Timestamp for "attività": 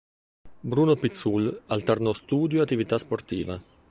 2.63-2.97